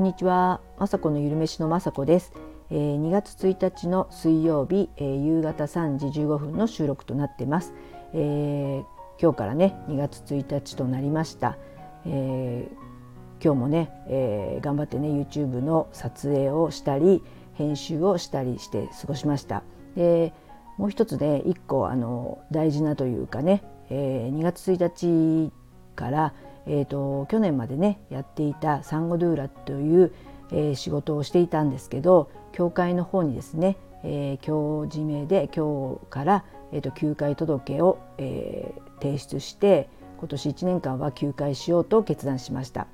[0.00, 2.32] こんにちは、まさこのゆるめしのまさこです、
[2.70, 7.74] えー、2月1日の水曜日、えー、夕方3時15分の収録となってます、
[8.14, 8.84] えー、
[9.20, 11.58] 今日からね2月1日となりました、
[12.06, 17.22] えー、今日もね、えー、頑張ってね YouTube の撮影をしたり
[17.52, 19.64] 編集をしたりして過ごしました。
[19.96, 20.32] で
[20.78, 25.52] もう一つね一個あの大事なというかね、えー、2月1日
[25.94, 26.32] から
[26.66, 30.12] えーと、去年までねやっていたサンゴドゥーラという、
[30.52, 39.88] えー、仕事をしていたんですけど教会の方にですね、えー、教示名で今日から、えーと、休会届を、えー、提出して
[40.18, 42.86] 今年1年間は休会しようと決断しました、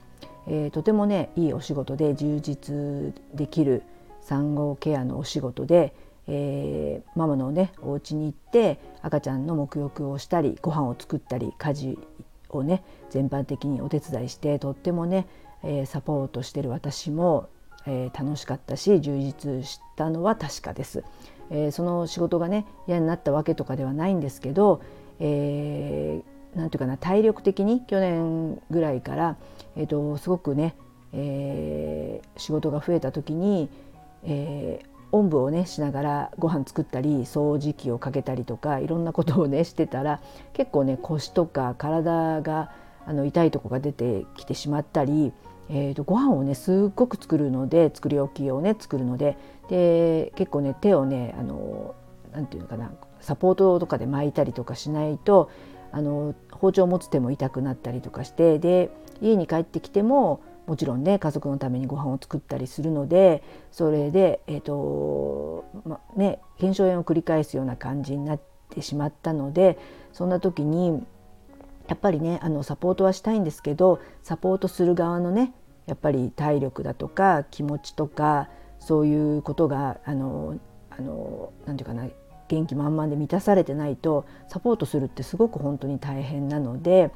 [0.46, 3.82] えー、とてもねいいお仕事で充実できる
[4.20, 5.94] 産後ケアのお仕事で、
[6.28, 11.98] えー、ママのねお家に行って赤ちゃんの沐浴をしたりご飯を作ったり家事
[12.50, 15.26] をね全般的にお手伝いしてとってもね、
[15.62, 17.48] えー、サポートしてる私も、
[17.86, 21.04] えー、楽しかったし充実したのは確かです。
[21.50, 24.82] えー、その仕事がね嫌になったわけとかではないんですけど、
[25.20, 29.36] えー、ていうかな体力的に去年ぐらいから、
[29.76, 30.74] えーと、すごくね、
[31.12, 33.68] えー、仕事が増えた時に、
[34.24, 40.20] えー、おんぶをねしながらご飯作ったり掃除機をかけたりとかいろんなことをねしてたら
[40.52, 42.70] 結構ね腰とか体が
[43.06, 45.32] あの痛いとこが出てきてしまったり、
[45.70, 49.38] えーと、ご飯をねすっごく作るので作り置きをね作るので
[49.70, 51.94] で結構ね手をねあの
[52.32, 55.50] なんていうのかなサポートとかで巻いたりとかしないと
[55.92, 58.90] あの包丁を持つ手も痛くなったりとかしてで
[59.22, 69.78] 家に帰ってきてももちろんね家族のためにご飯を作ったりするのでそれで、えーとまね、腱鞘炎を繰り返すような感じになってしまったので
[70.12, 71.04] そんな時に
[71.88, 75.52] やっぱりねあのサポートはしたいんですけどサポートする側のね
[75.86, 78.48] やっぱり体力だとか気持ちとか
[78.80, 80.58] そういうことがあの
[80.90, 82.06] あのなんていうかな
[82.48, 87.10] 元気満々で満たされてないとサポートするってすごく本当に大変なので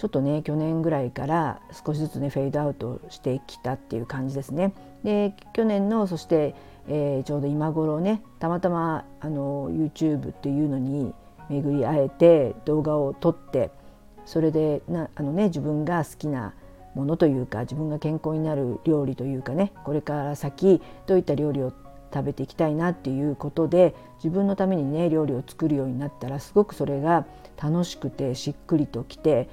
[0.00, 4.72] ちょっとね去年ぐらいから少しずつねフェードアウトしてきたっていう感じですね。
[5.04, 6.54] で去年のそして、
[6.88, 11.12] えー、ちょうど今頃ねたまたまあの YouTube っていうのに
[11.50, 13.70] 巡り会えて動画を撮って
[14.24, 16.54] それでなあの、ね、自分が好きな
[16.94, 21.74] ものというか自分が健康になる料理というかねこれから先どういった料理を
[22.12, 27.26] 食べていきたいなっていうことで自分のためにね料理を作るようになったらすごくそれが
[27.62, 29.50] 楽しくてしっくりときて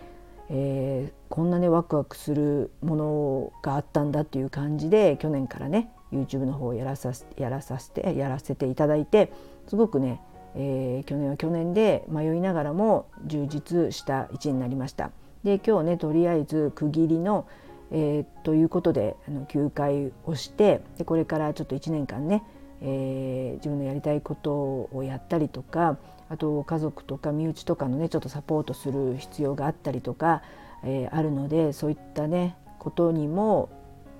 [0.49, 9.31] えー、こんなねワクワクするものがあったんだっていう感じで去年からね YouTube の方をやらさやらさせてやらせていただいて
[9.67, 10.21] すごくね、
[10.55, 15.11] えー、去年は去年で迷いながらも充実した1年になりました。
[15.43, 17.45] で今日ねとりあえず区切りの、
[17.91, 22.43] えー、ということであの休会をしてでこれからちょっと1年間ね、
[22.81, 25.97] えー、自分のやりたいことをやったりとか
[26.29, 30.41] あと家族とか身内とかのねちょっとサポートする必要があったりとか、
[30.83, 33.69] えー、あるのでそういったねことにも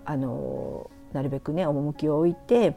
[0.06, 2.76] あのなるべくね趣を置いて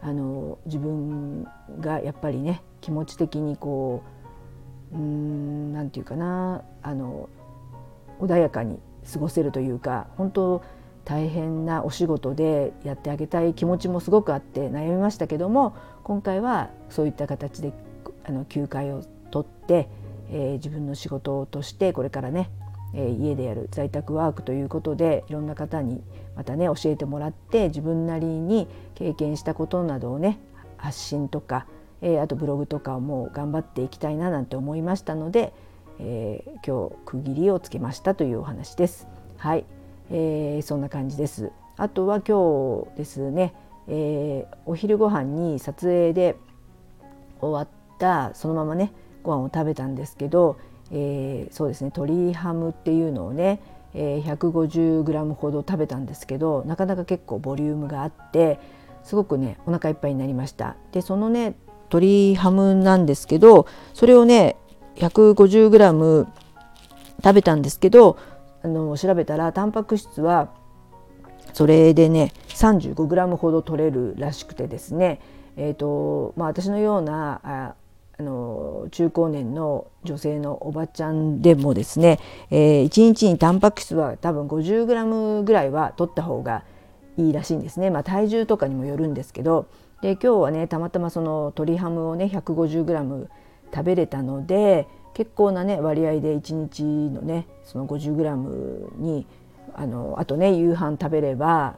[0.00, 1.44] あの自分
[1.80, 4.02] がやっぱりね気持ち的にこ
[4.92, 7.28] ううんなんていうかなあの
[8.20, 8.78] 穏やかに
[9.12, 10.62] 過ごせるというか本当
[11.08, 15.74] 大変なお仕事でやってあげたい気持ちもすごくあって悩みましたけども
[16.04, 17.72] 今回はそういった形で
[18.26, 19.88] あの休会を取って、
[20.30, 22.50] えー、自分の仕事としてこれからね、
[22.92, 26.02] えー、家でやる在宅ワークということでいろんな方に
[26.36, 30.38] またね教えてもらって自分なりに経験したことなどをね
[30.76, 31.66] 発信とか、
[32.02, 35.54] えー、あとブログとかをもう頑張っていきたいななんて思いましたので、
[36.00, 39.08] え、今日区切りをつけましたというお話です。
[39.38, 39.64] はい、
[40.10, 41.50] えー、そんな感じです。
[41.76, 43.54] あとは今日ですね、
[43.86, 46.36] えー、お昼ご飯に撮影で
[47.40, 48.92] 終わったそのままね
[49.22, 50.58] ご飯を食べたんですけど、
[50.90, 53.60] えー、そうですね鶏ハムっていうのをね、
[53.94, 58.58] えー、150g ほど食べたんですけどなかなか結構ボリュームがあって
[59.04, 60.76] すごくねお腹いっぱいになりました。
[60.92, 61.54] でそのね
[61.90, 64.56] 鶏ハムなんですけどそれをね
[64.96, 66.26] 150g
[67.22, 68.18] 食べたんですけど
[68.68, 70.52] あの調べたらタンパク質は
[71.52, 75.20] それでね 35g ほど取れるらしくてですね。
[75.56, 77.74] えーとまあ、私のようなあ
[78.18, 82.20] あの中高年の女性のおばちゃんでもですね、
[82.50, 86.64] えー、1日にタンパク質は多分 50g ぐらいは取った方が
[87.16, 89.66] いいらしいんですね、まあ、体重とかにもよるんですけど。
[90.00, 93.26] で今日はねたまたまその鶏ハムをね 150g
[93.74, 94.86] 食べれたので
[95.18, 99.26] 結構なね割合で1日のねその 50g に
[99.74, 101.74] あのあとね夕飯食べれば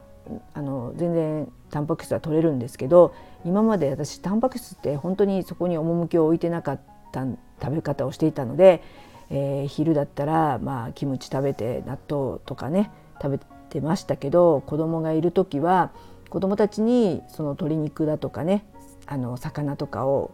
[0.53, 7.25] あの全然タンパク質は取れるんですけど今まで私タンパク質って本当にそこに趣を置いてなかった
[7.59, 8.83] 食べ方をしていたので、
[9.31, 13.39] えー、昼だったらまあキムチ食べて納豆とかね食べ
[13.71, 15.89] てましたけど子供がいる時は
[16.29, 18.63] 子供たちにその鶏肉だとかね
[19.07, 20.29] あの魚とかを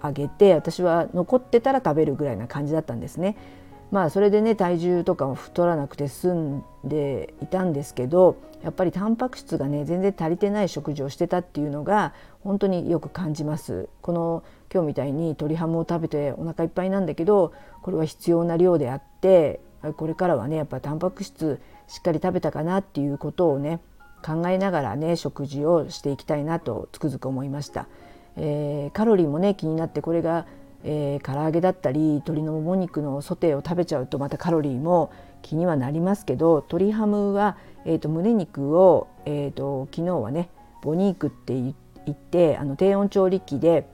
[0.00, 3.36] あげて私は残ってたら食べるぐらいな感じだったんですね。
[3.90, 12.12] まあそれでね体重とかも太らなくて済んでいたんですけどやっぱりタンパク質がね全然足りてない食事をしてたっていうのが
[12.42, 17.52] 本当によく感じますこの今日みたいに鶏ハムを食べてお腹いっぱいなんだけど
[17.82, 19.60] これは必要な量であって
[19.96, 23.80] これからはねやっぱタンパク質しっかり食べたかなっていうことをね
[24.24, 27.86] 考えながらね食事をしていきたいなとつくづく思いました、
[28.36, 30.46] えー、カロリーもね気になってこれが
[30.88, 35.12] えー、唐揚げだったり鶏のもも肉のソテーを食べちゃうとまたカロリーも
[35.42, 40.48] 気にはなりますけど鶏ハムは、えーと、胸肉を、えーと、昨日はね
[40.82, 41.74] ボニークって言
[42.10, 43.88] ってあの低温調理器で、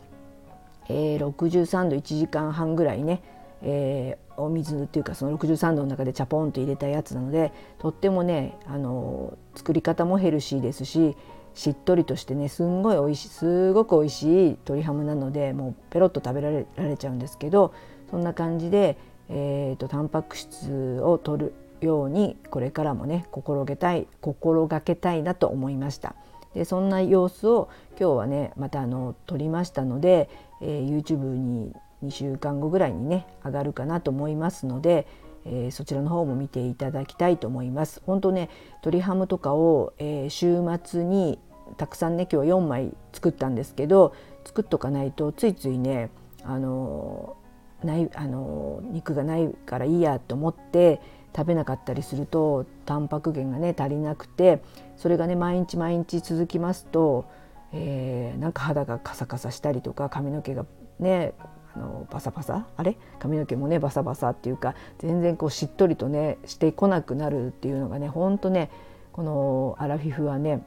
[0.90, 3.22] えー、63度1時間半ぐらいね、
[3.62, 11.16] えー、お水っていうかその63度の中でチャポンと入れたやつなのでとってもねあの作り方もヘルシーですし
[11.54, 17.74] しっとりとしてねすんごい美味しいすごく美味しい鶏ハムなのでもうペロッと食べられられちゃうんですけど
[18.10, 26.14] そんな感じで、えーと、タンパク質を取るようにこれからもね心がけたい心がけたいなと思いました。
[26.54, 30.28] でそんな様子を今日はねまたあの撮りましたので、
[30.60, 31.72] えー、YouTube に
[32.04, 35.06] 2週間後ぐらいにね上がるかなと思いますので、
[35.44, 38.02] えー、そちらの方も見ていただきたいと思います。
[38.06, 41.38] 本当ね鶏ハムとかを、えー、週末に
[41.76, 46.10] たくさんね今日4枚作ったんですけど作っとかないとついついね
[46.44, 47.36] あの
[47.82, 51.00] ないあの肉がないからいいやと思って
[51.34, 54.62] 食べなかったりするとタンパク源がね足りなくて
[54.96, 57.24] それがね毎日毎日続きますと、
[57.72, 60.66] えー、なんか肌がカサカサしたりとか髪の毛が
[61.00, 61.32] ね
[61.74, 68.70] あのバサバサあれ髪の毛もねバサバサっていうか全然こうしっとりとねしてこなくなるっていうのがねほんとね
[69.12, 70.64] このアラフィフはね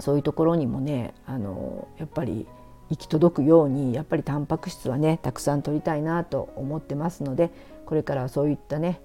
[0.00, 2.46] そういうところにもねあのやっぱり
[2.90, 7.50] 行き届くようにやっぱりタンパク質はねたくさん取りたいなと思ってますので
[7.86, 9.00] これからはそういったね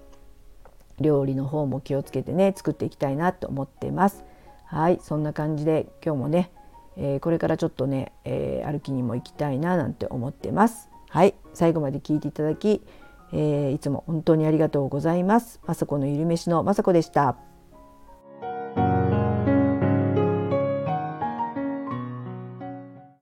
[1.00, 4.24] 料理の方も気をつけてね作っていきたいなと思ってます。
[4.66, 6.52] はいそんな感じで今日もね、
[6.96, 10.88] えー、これからちょっとね、えー、歩きにも行きたいななんて思ってます。
[11.10, 12.82] はい最後まで聞いていただき、
[13.32, 15.60] えー、いつも本当にありがとうございます。
[15.66, 17.49] まさこのゆるめしのまさこでした。